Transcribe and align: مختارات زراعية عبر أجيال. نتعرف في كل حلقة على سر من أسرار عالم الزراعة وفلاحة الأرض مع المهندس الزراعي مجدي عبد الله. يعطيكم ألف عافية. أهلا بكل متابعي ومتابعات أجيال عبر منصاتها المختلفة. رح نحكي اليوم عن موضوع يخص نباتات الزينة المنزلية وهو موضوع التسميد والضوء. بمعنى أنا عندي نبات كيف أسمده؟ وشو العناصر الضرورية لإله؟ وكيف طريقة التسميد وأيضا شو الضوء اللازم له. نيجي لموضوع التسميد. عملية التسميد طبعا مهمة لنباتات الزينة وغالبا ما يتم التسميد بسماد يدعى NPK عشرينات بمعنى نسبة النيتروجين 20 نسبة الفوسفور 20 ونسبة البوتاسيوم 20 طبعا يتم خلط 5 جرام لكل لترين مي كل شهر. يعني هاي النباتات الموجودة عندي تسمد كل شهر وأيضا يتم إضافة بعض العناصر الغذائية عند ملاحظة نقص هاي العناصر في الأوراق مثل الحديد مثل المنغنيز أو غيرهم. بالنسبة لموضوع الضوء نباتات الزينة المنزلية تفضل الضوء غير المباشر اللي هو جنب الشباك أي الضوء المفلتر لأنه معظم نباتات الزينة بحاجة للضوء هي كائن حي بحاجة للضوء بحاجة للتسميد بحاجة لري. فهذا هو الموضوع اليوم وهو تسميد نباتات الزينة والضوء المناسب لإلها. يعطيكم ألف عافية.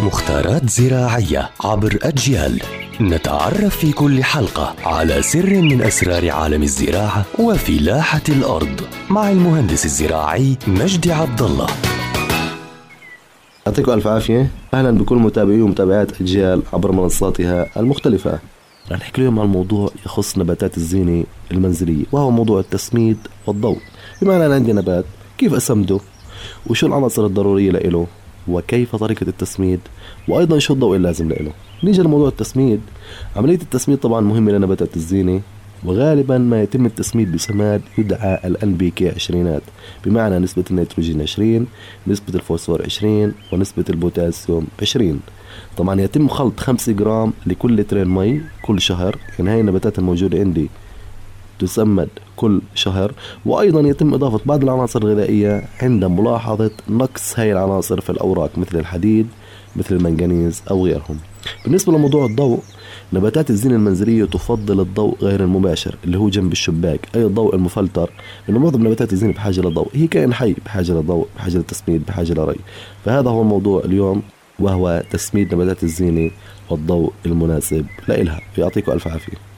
مختارات 0.00 0.70
زراعية 0.70 1.50
عبر 1.64 1.98
أجيال. 2.02 2.62
نتعرف 3.00 3.76
في 3.76 3.92
كل 3.92 4.24
حلقة 4.24 4.74
على 4.84 5.22
سر 5.22 5.62
من 5.62 5.82
أسرار 5.82 6.30
عالم 6.30 6.62
الزراعة 6.62 7.24
وفلاحة 7.38 8.22
الأرض 8.28 8.80
مع 9.10 9.30
المهندس 9.30 9.84
الزراعي 9.84 10.56
مجدي 10.66 11.12
عبد 11.12 11.42
الله. 11.42 11.66
يعطيكم 13.66 13.92
ألف 13.92 14.06
عافية. 14.06 14.50
أهلا 14.74 14.90
بكل 14.90 15.16
متابعي 15.16 15.60
ومتابعات 15.62 16.20
أجيال 16.20 16.62
عبر 16.72 16.92
منصاتها 16.92 17.66
المختلفة. 17.76 18.38
رح 18.90 18.98
نحكي 18.98 19.20
اليوم 19.20 19.40
عن 19.40 19.46
موضوع 19.46 19.90
يخص 20.06 20.38
نباتات 20.38 20.76
الزينة 20.76 21.24
المنزلية 21.50 22.04
وهو 22.12 22.30
موضوع 22.30 22.60
التسميد 22.60 23.18
والضوء. 23.46 23.78
بمعنى 24.22 24.46
أنا 24.46 24.54
عندي 24.54 24.72
نبات 24.72 25.04
كيف 25.38 25.54
أسمده؟ 25.54 26.00
وشو 26.66 26.86
العناصر 26.86 27.26
الضرورية 27.26 27.70
لإله؟ 27.70 28.06
وكيف 28.48 28.96
طريقة 28.96 29.28
التسميد 29.28 29.80
وأيضا 30.28 30.58
شو 30.58 30.74
الضوء 30.74 30.96
اللازم 30.96 31.28
له. 31.28 31.52
نيجي 31.84 32.02
لموضوع 32.02 32.28
التسميد. 32.28 32.80
عملية 33.36 33.54
التسميد 33.54 33.98
طبعا 33.98 34.20
مهمة 34.20 34.52
لنباتات 34.52 34.96
الزينة 34.96 35.40
وغالبا 35.84 36.38
ما 36.38 36.62
يتم 36.62 36.86
التسميد 36.86 37.32
بسماد 37.32 37.82
يدعى 37.98 38.40
NPK 38.44 39.08
عشرينات 39.08 39.62
بمعنى 40.04 40.38
نسبة 40.38 40.64
النيتروجين 40.70 41.22
20 41.22 41.66
نسبة 42.06 42.34
الفوسفور 42.34 42.82
20 42.82 43.34
ونسبة 43.52 43.84
البوتاسيوم 43.90 44.66
20 44.82 45.20
طبعا 45.76 46.00
يتم 46.00 46.28
خلط 46.28 46.60
5 46.60 46.92
جرام 46.92 47.32
لكل 47.46 47.76
لترين 47.76 48.08
مي 48.08 48.40
كل 48.62 48.80
شهر. 48.80 49.16
يعني 49.38 49.50
هاي 49.50 49.60
النباتات 49.60 49.98
الموجودة 49.98 50.38
عندي 50.38 50.68
تسمد 51.58 52.08
كل 52.36 52.60
شهر 52.74 53.12
وأيضا 53.46 53.80
يتم 53.80 54.14
إضافة 54.14 54.40
بعض 54.46 54.62
العناصر 54.62 55.02
الغذائية 55.02 55.64
عند 55.82 56.04
ملاحظة 56.04 56.70
نقص 56.88 57.38
هاي 57.38 57.52
العناصر 57.52 58.00
في 58.00 58.10
الأوراق 58.10 58.58
مثل 58.58 58.78
الحديد 58.78 59.26
مثل 59.76 59.94
المنغنيز 59.94 60.62
أو 60.70 60.84
غيرهم. 60.84 61.18
بالنسبة 61.64 61.92
لموضوع 61.92 62.26
الضوء 62.26 62.60
نباتات 63.12 63.50
الزينة 63.50 63.74
المنزلية 63.74 64.24
تفضل 64.24 64.80
الضوء 64.80 65.16
غير 65.22 65.40
المباشر 65.40 65.94
اللي 66.04 66.18
هو 66.18 66.28
جنب 66.28 66.52
الشباك 66.52 67.08
أي 67.14 67.24
الضوء 67.24 67.54
المفلتر 67.54 68.10
لأنه 68.48 68.60
معظم 68.60 68.80
نباتات 68.86 69.12
الزينة 69.12 69.32
بحاجة 69.32 69.60
للضوء 69.60 69.88
هي 69.94 70.06
كائن 70.06 70.34
حي 70.34 70.52
بحاجة 70.64 70.92
للضوء 70.92 71.28
بحاجة 71.36 71.56
للتسميد 71.56 72.06
بحاجة 72.06 72.32
لري. 72.32 72.56
فهذا 73.04 73.30
هو 73.30 73.42
الموضوع 73.42 73.84
اليوم 73.84 74.22
وهو 74.58 75.02
تسميد 75.10 75.54
نباتات 75.54 75.82
الزينة 75.82 76.30
والضوء 76.70 77.12
المناسب 77.26 77.86
لإلها. 78.08 78.40
يعطيكم 78.58 78.92
ألف 78.92 79.08
عافية. 79.08 79.53